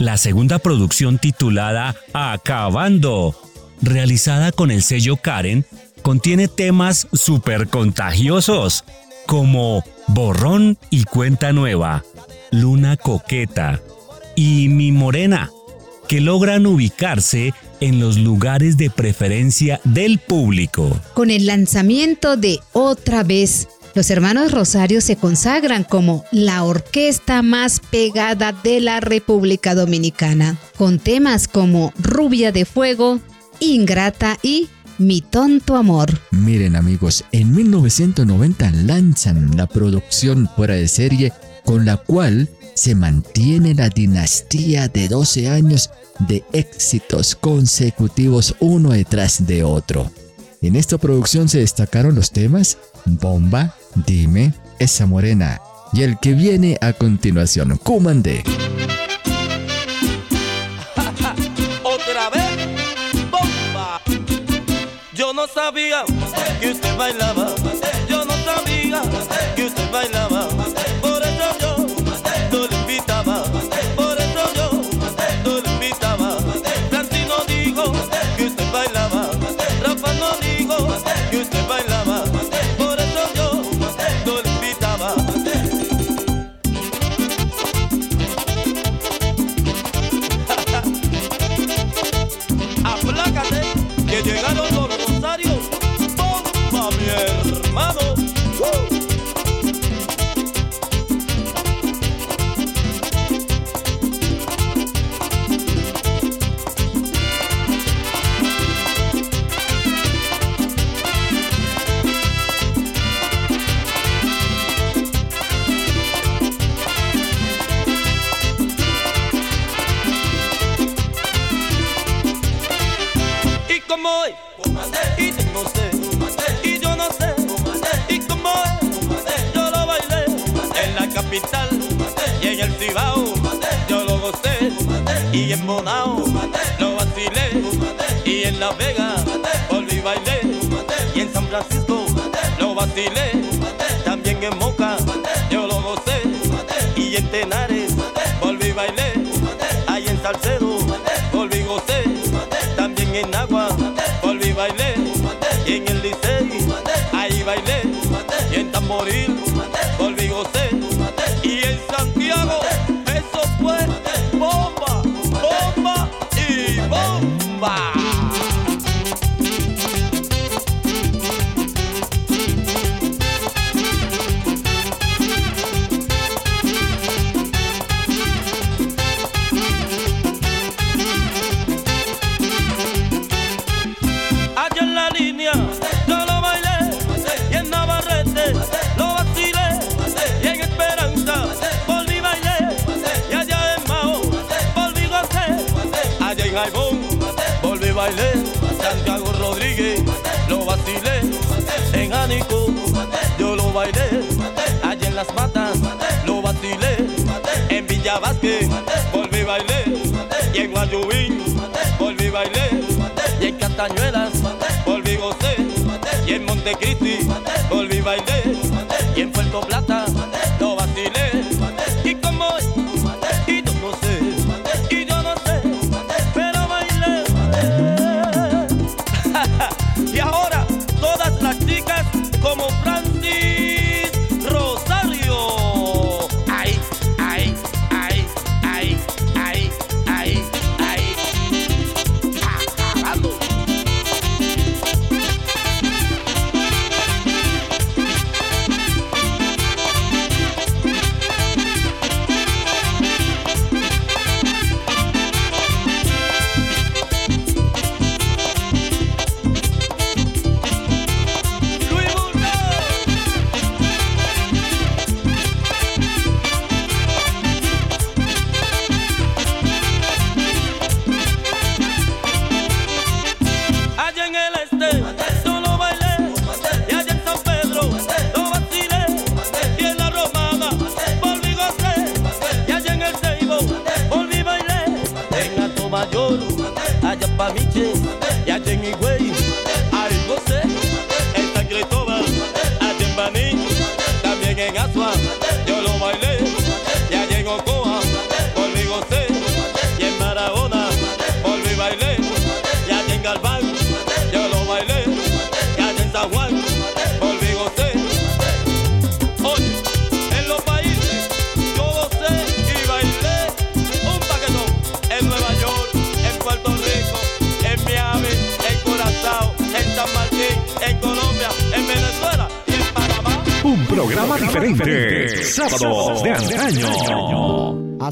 la 0.00 0.16
segunda 0.16 0.58
producción 0.58 1.18
titulada 1.18 1.94
Acabando, 2.14 3.38
realizada 3.82 4.50
con 4.50 4.70
el 4.70 4.82
sello 4.82 5.16
Karen, 5.16 5.66
contiene 6.02 6.48
temas 6.48 7.06
súper 7.12 7.68
contagiosos 7.68 8.84
como 9.26 9.84
Borrón 10.08 10.78
y 10.88 11.04
Cuenta 11.04 11.52
Nueva, 11.52 12.02
Luna 12.50 12.96
Coqueta 12.96 13.80
y 14.34 14.68
Mi 14.70 14.90
Morena, 14.90 15.50
que 16.08 16.22
logran 16.22 16.66
ubicarse 16.66 17.52
en 17.80 18.00
los 18.00 18.16
lugares 18.16 18.78
de 18.78 18.88
preferencia 18.88 19.82
del 19.84 20.18
público. 20.18 20.98
Con 21.12 21.30
el 21.30 21.44
lanzamiento 21.46 22.38
de 22.38 22.58
Otra 22.72 23.22
vez, 23.22 23.68
los 23.94 24.10
hermanos 24.10 24.52
Rosario 24.52 25.00
se 25.00 25.16
consagran 25.16 25.84
como 25.84 26.24
la 26.30 26.62
orquesta 26.62 27.42
más 27.42 27.80
pegada 27.80 28.52
de 28.52 28.80
la 28.80 29.00
República 29.00 29.74
Dominicana, 29.74 30.58
con 30.76 30.98
temas 30.98 31.48
como 31.48 31.92
Rubia 31.98 32.52
de 32.52 32.64
Fuego, 32.64 33.20
Ingrata 33.58 34.38
y 34.42 34.68
Mi 34.98 35.22
tonto 35.22 35.76
amor. 35.76 36.10
Miren 36.30 36.76
amigos, 36.76 37.24
en 37.32 37.54
1990 37.54 38.70
lanzan 38.70 39.56
la 39.56 39.66
producción 39.66 40.48
fuera 40.54 40.74
de 40.74 40.88
serie 40.88 41.32
con 41.64 41.86
la 41.86 41.96
cual 41.96 42.48
se 42.74 42.94
mantiene 42.94 43.74
la 43.74 43.88
dinastía 43.88 44.88
de 44.88 45.08
12 45.08 45.48
años 45.48 45.90
de 46.18 46.44
éxitos 46.52 47.34
consecutivos 47.34 48.54
uno 48.60 48.90
detrás 48.90 49.46
de 49.46 49.64
otro. 49.64 50.10
En 50.62 50.76
esta 50.76 50.98
producción 50.98 51.48
se 51.48 51.60
destacaron 51.60 52.14
los 52.14 52.32
temas 52.32 52.76
Bomba, 53.06 53.74
Dime, 54.06 54.52
Esa 54.78 55.06
Morena 55.06 55.58
y 55.94 56.02
el 56.02 56.18
que 56.20 56.34
viene 56.34 56.76
a 56.82 56.92
continuación, 56.92 57.78
Cumandé. 57.82 58.44
Otra 61.82 62.28
vez, 62.28 62.50
bomba. 63.30 64.02
Yo 65.14 65.32
no 65.32 65.46
sabía 65.48 66.04
que 66.60 66.72
usted 66.72 66.96
bailaba. 66.96 67.49
Que 81.50 81.58
usted 81.58 81.89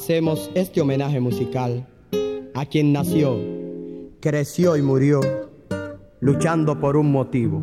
Hacemos 0.09 0.49
este 0.55 0.81
homenaje 0.81 1.21
musical 1.21 1.87
a 2.55 2.65
quien 2.65 2.95
nació, 2.95 3.39
creció 4.23 4.75
y 4.79 4.81
murió 4.81 5.21
luchando 6.21 6.81
por 6.81 6.97
un 6.97 7.13
motivo 7.13 7.63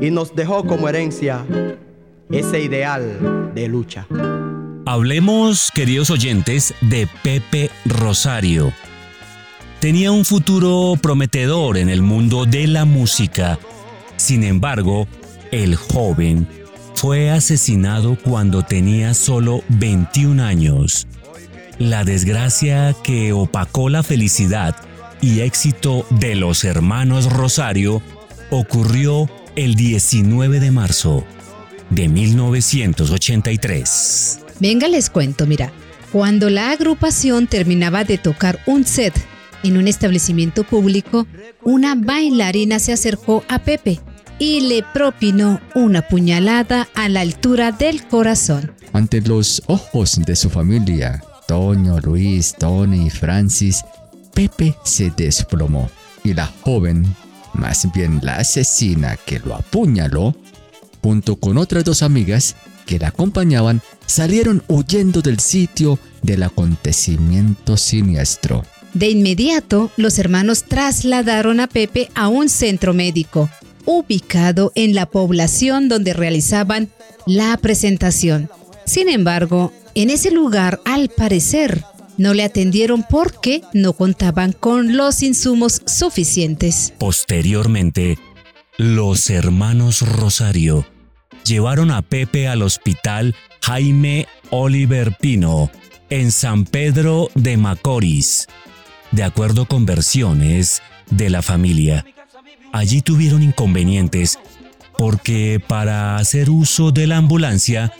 y 0.00 0.10
nos 0.10 0.34
dejó 0.34 0.64
como 0.64 0.88
herencia 0.88 1.44
ese 2.30 2.62
ideal 2.62 3.52
de 3.54 3.68
lucha. 3.68 4.06
Hablemos, 4.86 5.70
queridos 5.74 6.08
oyentes, 6.08 6.72
de 6.80 7.06
Pepe 7.22 7.70
Rosario. 7.84 8.72
Tenía 9.80 10.10
un 10.10 10.24
futuro 10.24 10.94
prometedor 10.98 11.76
en 11.76 11.90
el 11.90 12.00
mundo 12.00 12.46
de 12.46 12.68
la 12.68 12.86
música. 12.86 13.58
Sin 14.16 14.44
embargo, 14.44 15.06
el 15.50 15.76
joven 15.76 16.48
fue 16.94 17.30
asesinado 17.30 18.16
cuando 18.16 18.62
tenía 18.62 19.12
solo 19.12 19.62
21 19.68 20.42
años. 20.42 21.06
La 21.78 22.02
desgracia 22.02 22.96
que 23.04 23.32
opacó 23.32 23.88
la 23.88 24.02
felicidad 24.02 24.74
y 25.20 25.38
éxito 25.40 26.04
de 26.10 26.34
los 26.34 26.64
hermanos 26.64 27.32
Rosario 27.32 28.02
ocurrió 28.50 29.30
el 29.54 29.76
19 29.76 30.58
de 30.58 30.72
marzo 30.72 31.24
de 31.90 32.08
1983. 32.08 34.40
Venga, 34.58 34.88
les 34.88 35.08
cuento, 35.08 35.46
mira, 35.46 35.70
cuando 36.10 36.50
la 36.50 36.72
agrupación 36.72 37.46
terminaba 37.46 38.02
de 38.02 38.18
tocar 38.18 38.58
un 38.66 38.84
set 38.84 39.14
en 39.62 39.76
un 39.76 39.86
establecimiento 39.86 40.64
público, 40.64 41.28
una 41.62 41.94
bailarina 41.94 42.80
se 42.80 42.92
acercó 42.92 43.44
a 43.48 43.60
Pepe 43.60 44.00
y 44.40 44.62
le 44.62 44.84
propinó 44.94 45.60
una 45.76 46.02
puñalada 46.02 46.88
a 46.96 47.08
la 47.08 47.20
altura 47.20 47.70
del 47.70 48.04
corazón. 48.06 48.72
Ante 48.92 49.20
los 49.20 49.62
ojos 49.66 50.20
de 50.24 50.34
su 50.34 50.50
familia, 50.50 51.22
Toño, 51.48 51.98
Luis, 52.00 52.54
Tony 52.58 53.06
y 53.06 53.10
Francis, 53.10 53.82
Pepe 54.34 54.74
se 54.84 55.10
desplomó 55.16 55.90
y 56.22 56.34
la 56.34 56.46
joven, 56.60 57.06
más 57.54 57.90
bien 57.94 58.20
la 58.22 58.36
asesina 58.36 59.16
que 59.16 59.38
lo 59.38 59.54
apuñaló, 59.54 60.36
junto 61.02 61.36
con 61.36 61.56
otras 61.56 61.84
dos 61.84 62.02
amigas 62.02 62.54
que 62.84 62.98
la 62.98 63.08
acompañaban, 63.08 63.80
salieron 64.04 64.62
huyendo 64.68 65.22
del 65.22 65.40
sitio 65.40 65.98
del 66.20 66.42
acontecimiento 66.42 67.78
siniestro. 67.78 68.62
De 68.92 69.08
inmediato, 69.08 69.90
los 69.96 70.18
hermanos 70.18 70.64
trasladaron 70.64 71.60
a 71.60 71.66
Pepe 71.66 72.10
a 72.14 72.28
un 72.28 72.50
centro 72.50 72.92
médico, 72.92 73.48
ubicado 73.86 74.70
en 74.74 74.94
la 74.94 75.06
población 75.06 75.88
donde 75.88 76.12
realizaban 76.12 76.90
la 77.26 77.56
presentación. 77.56 78.50
Sin 78.84 79.08
embargo, 79.08 79.72
en 80.02 80.10
ese 80.10 80.30
lugar, 80.30 80.80
al 80.84 81.08
parecer, 81.08 81.82
no 82.18 82.32
le 82.32 82.44
atendieron 82.44 83.04
porque 83.10 83.62
no 83.72 83.94
contaban 83.94 84.52
con 84.52 84.96
los 84.96 85.24
insumos 85.24 85.82
suficientes. 85.86 86.94
Posteriormente, 86.98 88.16
los 88.76 89.28
hermanos 89.28 90.02
Rosario 90.02 90.86
llevaron 91.44 91.90
a 91.90 92.02
Pepe 92.02 92.46
al 92.46 92.62
hospital 92.62 93.34
Jaime 93.60 94.28
Oliver 94.50 95.16
Pino 95.20 95.68
en 96.10 96.30
San 96.30 96.64
Pedro 96.64 97.28
de 97.34 97.56
Macorís. 97.56 98.46
De 99.10 99.24
acuerdo 99.24 99.66
con 99.66 99.84
versiones 99.84 100.80
de 101.10 101.28
la 101.28 101.42
familia, 101.42 102.06
allí 102.72 103.02
tuvieron 103.02 103.42
inconvenientes 103.42 104.38
porque 104.96 105.60
para 105.66 106.18
hacer 106.18 106.50
uso 106.50 106.92
de 106.92 107.08
la 107.08 107.16
ambulancia 107.16 107.92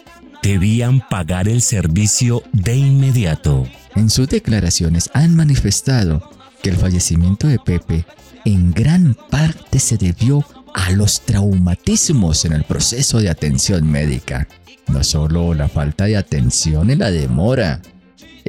debían 0.42 1.00
pagar 1.08 1.48
el 1.48 1.62
servicio 1.62 2.42
de 2.52 2.76
inmediato. 2.76 3.66
En 3.94 4.10
sus 4.10 4.28
declaraciones 4.28 5.10
han 5.14 5.34
manifestado 5.34 6.30
que 6.62 6.70
el 6.70 6.76
fallecimiento 6.76 7.46
de 7.48 7.58
Pepe 7.58 8.06
en 8.44 8.72
gran 8.72 9.16
parte 9.30 9.78
se 9.78 9.96
debió 9.96 10.44
a 10.74 10.90
los 10.90 11.20
traumatismos 11.22 12.44
en 12.44 12.52
el 12.52 12.64
proceso 12.64 13.20
de 13.20 13.30
atención 13.30 13.90
médica. 13.90 14.48
No 14.86 15.04
solo 15.04 15.54
la 15.54 15.68
falta 15.68 16.04
de 16.04 16.16
atención 16.16 16.90
y 16.90 16.96
la 16.96 17.10
demora 17.10 17.80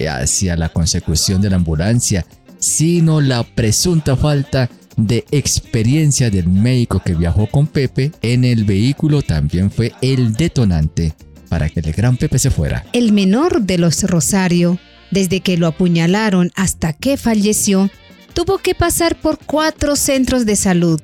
hacia 0.08 0.56
la 0.56 0.70
consecución 0.70 1.42
de 1.42 1.50
la 1.50 1.58
ambulancia, 1.58 2.26
sino 2.60 3.20
la 3.20 3.44
presunta 3.44 4.16
falta 4.16 4.70
de 4.96 5.26
experiencia 5.32 6.30
del 6.30 6.48
médico 6.48 7.02
que 7.04 7.16
viajó 7.16 7.48
con 7.48 7.68
Pepe 7.68 8.12
en 8.22 8.44
el 8.44 8.66
vehículo 8.66 9.22
también 9.22 9.72
fue 9.72 9.94
el 10.02 10.34
detonante 10.34 11.14
para 11.50 11.70
que 11.70 11.80
el 11.80 11.92
gran 11.92 12.18
Pepe 12.18 12.40
se 12.40 12.52
fuera. 12.52 12.86
El 12.94 13.12
menor 13.12 13.62
de 13.64 13.78
los 13.78 14.04
Rosario, 14.04 14.80
desde 15.12 15.42
que 15.42 15.58
lo 15.58 15.68
apuñalaron 15.68 16.52
hasta 16.56 16.94
que 16.94 17.18
falleció, 17.18 17.90
tuvo 18.34 18.60
que 18.60 18.76
pasar 18.76 19.20
por 19.20 19.40
cuatro 19.40 19.96
centros 19.96 20.46
de 20.46 20.56
salud 20.56 21.02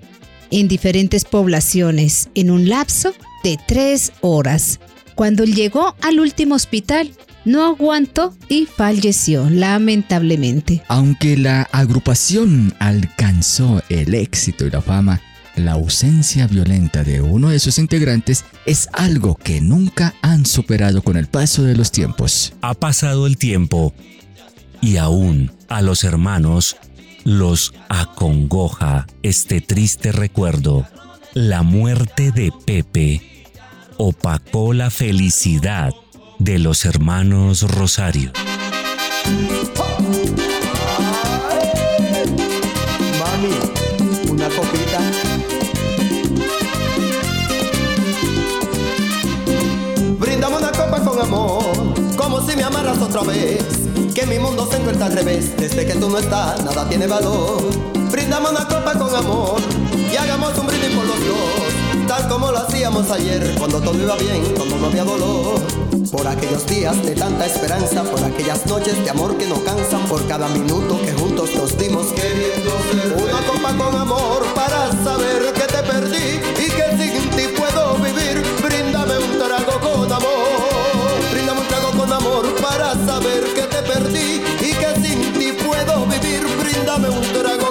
en 0.52 0.68
diferentes 0.68 1.26
poblaciones 1.26 2.30
en 2.36 2.52
un 2.52 2.70
lapso 2.70 3.14
de 3.43 3.58
tres 3.68 4.14
horas. 4.22 4.80
Cuando 5.16 5.43
llegó 5.43 5.96
al 6.02 6.20
último 6.20 6.56
hospital, 6.56 7.12
no 7.46 7.64
aguantó 7.66 8.36
y 8.50 8.66
falleció 8.66 9.50
lamentablemente. 9.50 10.84
Aunque 10.88 11.38
la 11.38 11.64
agrupación 11.72 12.74
alcanzó 12.80 13.82
el 13.89 14.14
éxito 14.16 14.66
y 14.66 14.72
la 14.72 14.82
fama, 14.82 15.22
la 15.56 15.74
ausencia 15.74 16.47
violenta 16.47 17.03
de 17.03 17.22
uno 17.22 17.49
de 17.49 17.60
sus 17.60 17.78
integrantes 17.78 18.45
es 18.66 18.89
algo 18.93 19.36
que 19.36 19.62
nunca 19.62 20.14
han 20.22 20.45
superado 20.45 21.01
con 21.01 21.18
el 21.18 21.28
paso 21.28 21.64
de 21.64 21.76
los 21.76 21.91
tiempos. 21.91 22.53
Ha 22.62 22.74
pasado 22.74 23.28
el 23.28 23.38
tiempo 23.38 23.93
y 24.82 24.97
aún 24.97 25.51
a 25.70 25.82
los 25.82 26.03
hermanos 26.03 26.78
los 27.24 27.74
acongoja 27.89 29.08
este 29.24 29.62
triste 29.62 30.12
recuerdo. 30.12 30.88
La 31.34 31.64
muerte 31.64 32.32
de 32.32 32.51
Pepe 32.66 33.45
opacó 33.97 34.74
la 34.74 34.89
felicidad 34.89 35.93
de 36.39 36.60
los 36.60 36.86
hermanos 36.86 37.64
Rosario. 37.64 38.32
Desde 55.24 55.86
que 55.86 55.93
tú 55.93 56.09
no 56.09 56.18
estás, 56.18 56.61
nada 56.66 56.88
tiene 56.89 57.07
valor. 57.07 57.63
Brindamos 58.11 58.51
una 58.51 58.68
copa 58.68 58.93
con 58.99 59.16
amor 59.16 59.61
y 60.11 60.16
hagamos 60.18 60.57
un 60.57 60.68
brindis 60.68 60.89
por 60.89 61.05
los 61.05 61.20
dos, 61.20 62.05
tal 62.07 62.28
como 62.28 62.51
lo 62.51 62.57
hacíamos 62.57 63.09
ayer, 63.11 63.55
cuando 63.57 63.80
todo 63.80 63.97
iba 63.97 64.18
bien, 64.18 64.43
cuando 64.57 64.78
no 64.78 64.88
había 64.88 65.05
dolor. 65.05 65.61
Por 66.11 66.28
aquellos 66.28 66.66
días 66.66 67.01
de 67.05 67.16
tanta 67.16 67.45
esperanza, 67.45 68.03
por 68.03 68.22
aquellas 68.24 68.66
noches 68.66 69.01
de 69.03 69.09
amor 69.09 69.38
que 69.38 69.45
no 69.45 69.63
cansan, 69.63 70.01
por 70.07 70.26
cada 70.28 70.49
minuto 70.49 70.99
que 71.01 71.13
juntos 71.13 71.55
nos 71.55 71.78
dimos 71.78 72.07
queriendo 72.07 72.72
ser. 72.91 73.13
Una 73.13 73.39
copa 73.47 73.74
con 73.78 74.01
amor 74.01 74.43
para 74.53 74.91
saber 75.03 75.53
que 75.53 75.61
te 75.61 75.84
perdí 75.84 76.41
y 76.59 76.70
que 76.70 76.86
sin 76.97 77.30
ti 77.32 77.47
puedo 77.57 77.95
vivir. 77.95 78.43
Bríndame 78.61 79.18
un 79.18 79.38
trago 79.39 79.64
Bríndame 87.06 87.58
un 87.60 87.64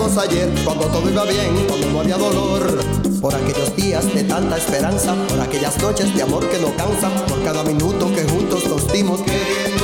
ayer, 0.00 0.48
cuando 0.64 0.86
todo 0.86 1.10
iba 1.10 1.24
bien, 1.24 1.66
cuando 1.68 1.90
no 1.90 2.00
había 2.00 2.16
dolor. 2.16 2.80
Por 3.20 3.34
aquellos 3.34 3.76
días 3.76 4.12
de 4.14 4.24
tanta 4.24 4.56
esperanza, 4.56 5.14
por 5.28 5.38
aquellas 5.38 5.80
noches 5.82 6.14
de 6.14 6.22
amor 6.22 6.48
que 6.48 6.58
no 6.58 6.74
cansan, 6.74 7.12
por 7.26 7.42
cada 7.44 7.62
minuto 7.62 8.10
que 8.14 8.24
juntos 8.24 8.66
nos 8.66 8.90
dimos 8.90 9.20
queriendo. 9.20 9.79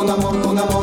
Con 0.00 0.08
amor, 0.08 0.40
con 0.40 0.58
amor, 0.58 0.79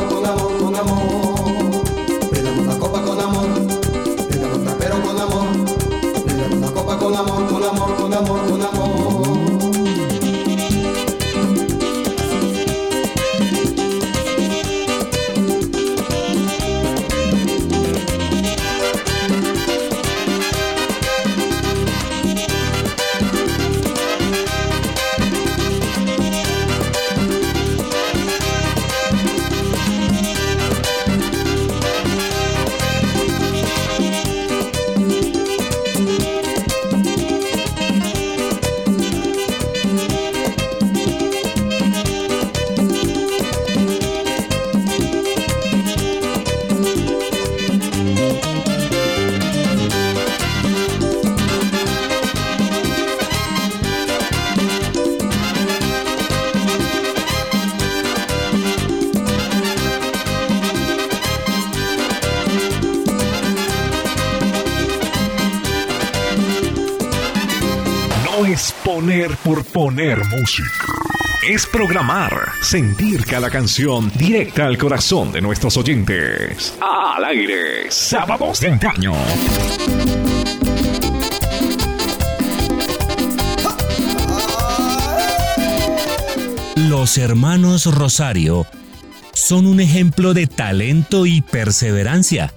Es 71.46 71.66
programar, 71.66 72.32
sentir 72.62 73.26
cada 73.26 73.50
canción 73.50 74.10
directa 74.16 74.64
al 74.64 74.78
corazón 74.78 75.30
de 75.30 75.42
nuestros 75.42 75.76
oyentes. 75.76 76.74
Al 76.80 77.22
aire, 77.24 77.90
sábados 77.90 78.60
de 78.60 78.68
antaño. 78.68 79.12
Los 86.76 87.18
hermanos 87.18 87.84
Rosario 87.94 88.66
son 89.34 89.66
un 89.66 89.80
ejemplo 89.80 90.32
de 90.32 90.46
talento 90.46 91.26
y 91.26 91.42
perseverancia. 91.42 92.54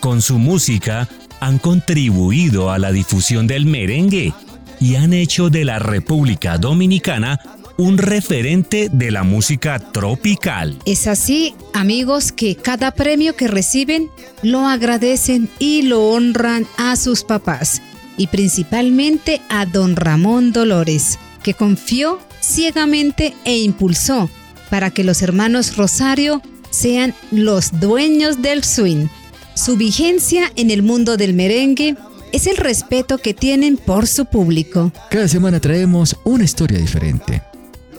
Con 0.00 0.20
su 0.20 0.38
música 0.38 1.08
han 1.40 1.58
contribuido 1.58 2.70
a 2.70 2.78
la 2.78 2.92
difusión 2.92 3.46
del 3.46 3.64
merengue 3.64 4.34
y 4.82 4.96
han 4.96 5.12
hecho 5.12 5.48
de 5.48 5.64
la 5.64 5.78
República 5.78 6.58
Dominicana 6.58 7.38
un 7.78 7.98
referente 7.98 8.88
de 8.92 9.12
la 9.12 9.22
música 9.22 9.78
tropical. 9.78 10.76
Es 10.86 11.06
así, 11.06 11.54
amigos, 11.72 12.32
que 12.32 12.56
cada 12.56 12.90
premio 12.90 13.36
que 13.36 13.46
reciben 13.46 14.10
lo 14.42 14.66
agradecen 14.66 15.48
y 15.60 15.82
lo 15.82 16.08
honran 16.10 16.66
a 16.76 16.96
sus 16.96 17.22
papás. 17.22 17.80
y 18.18 18.26
principalmente 18.26 19.40
a 19.48 19.64
don 19.64 19.96
Ramón 19.96 20.52
Dolores, 20.52 21.18
que 21.42 21.54
confió 21.54 22.18
ciegamente 22.42 23.32
e 23.46 23.56
impulsó 23.56 24.28
para 24.68 24.90
que 24.90 25.02
los 25.02 25.22
hermanos 25.22 25.78
Rosario 25.78 26.42
sean 26.68 27.14
los 27.30 27.80
dueños 27.80 28.42
del 28.42 28.64
swing. 28.64 29.06
Su 29.54 29.78
vigencia 29.78 30.52
en 30.56 30.70
el 30.70 30.82
mundo 30.82 31.16
del 31.16 31.32
merengue 31.32 31.96
es 32.32 32.46
el 32.46 32.56
respeto 32.56 33.18
que 33.18 33.34
tienen 33.34 33.76
por 33.76 34.06
su 34.06 34.24
público. 34.24 34.90
Cada 35.10 35.28
semana 35.28 35.60
traemos 35.60 36.16
una 36.24 36.44
historia 36.44 36.78
diferente, 36.78 37.42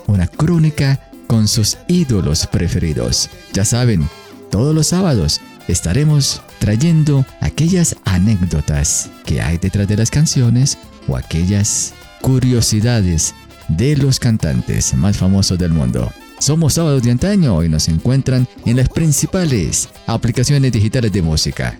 una 0.07 0.27
crónica 0.27 0.99
con 1.27 1.47
sus 1.47 1.77
ídolos 1.87 2.47
preferidos. 2.47 3.29
Ya 3.53 3.63
saben, 3.63 4.07
todos 4.51 4.75
los 4.75 4.87
sábados 4.87 5.39
estaremos 5.67 6.41
trayendo 6.59 7.25
aquellas 7.41 7.95
anécdotas 8.05 9.09
que 9.25 9.41
hay 9.41 9.57
detrás 9.57 9.87
de 9.87 9.97
las 9.97 10.09
canciones 10.09 10.77
o 11.07 11.15
aquellas 11.15 11.93
curiosidades 12.21 13.33
de 13.67 13.95
los 13.95 14.19
cantantes 14.19 14.93
más 14.95 15.17
famosos 15.17 15.57
del 15.57 15.71
mundo. 15.71 16.11
Somos 16.39 16.73
sábados 16.73 17.03
de 17.03 17.11
antaño 17.11 17.63
y 17.63 17.69
nos 17.69 17.87
encuentran 17.87 18.47
en 18.65 18.77
las 18.77 18.89
principales 18.89 19.87
aplicaciones 20.07 20.71
digitales 20.71 21.11
de 21.13 21.21
música. 21.21 21.79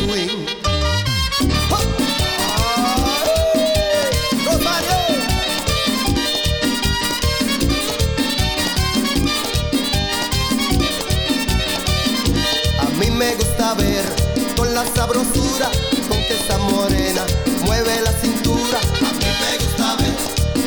la 14.83 14.95
sabrosura 14.95 15.69
con 16.09 16.17
que 16.25 16.33
esa 16.33 16.57
morena 16.57 17.23
mueve 17.65 18.01
la 18.01 18.11
cintura. 18.13 18.79
A 18.97 19.13
mí 19.13 19.27
me 19.41 19.57
gusta 19.63 19.95
ver 19.97 20.15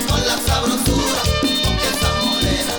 con 0.09 0.21
la 0.29 0.37
sabrosura 0.39 1.21
con 1.65 1.77
que 1.77 1.89
esa 1.97 2.11
morena 2.23 2.75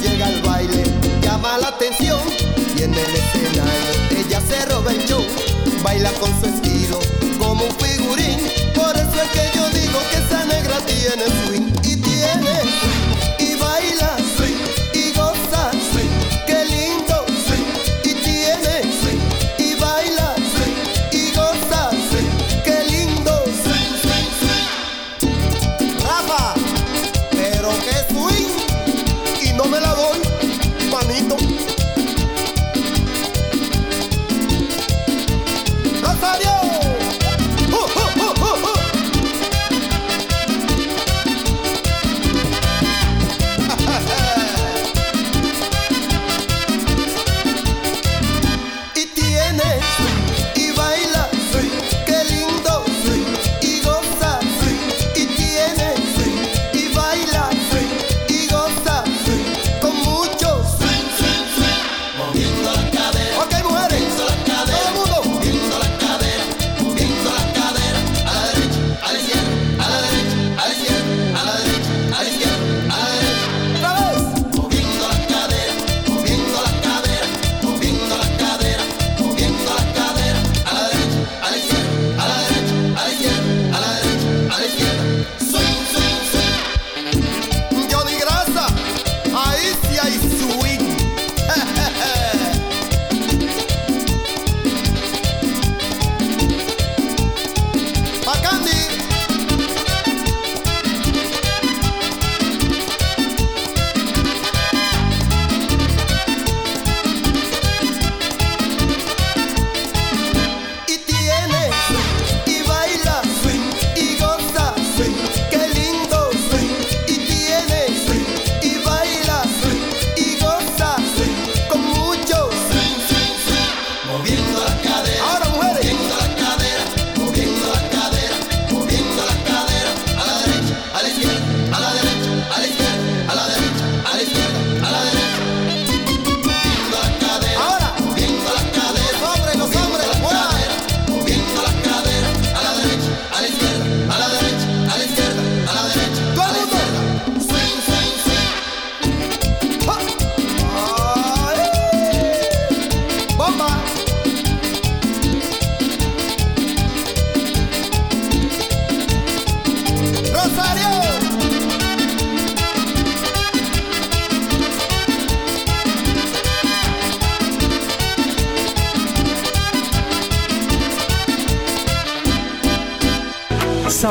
llega 0.00 0.26
al 0.26 0.40
baile, 0.42 0.84
llama 1.22 1.58
la 1.58 1.68
atención 1.68 2.20
y 2.76 2.82
en 2.82 2.92
el 2.92 3.14
escenario 3.16 3.92
ella 4.16 4.40
se 4.40 4.66
roba 4.66 4.92
el 4.92 5.04
show, 5.06 5.24
baila 5.82 6.10
con 6.20 6.30
su 6.40 6.46
estilo 6.46 6.98
como 7.38 7.64
un 7.64 7.74
figurín, 7.76 8.38
por 8.74 8.94
eso 8.94 9.22
es 9.22 9.30
que 9.30 9.56
yo 9.56 9.68
digo 9.70 9.98
que 10.10 10.18
esa 10.18 10.44
negra 10.44 10.76
tiene 10.86 11.24
swing 11.46 11.57